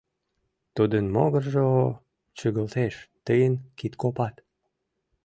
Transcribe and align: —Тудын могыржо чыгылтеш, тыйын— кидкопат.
—Тудын 0.75 1.05
могыржо 1.15 1.67
чыгылтеш, 2.37 2.95
тыйын— 3.25 3.53
кидкопат. 3.79 4.35